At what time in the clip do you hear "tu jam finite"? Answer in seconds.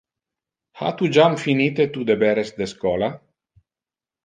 1.01-1.87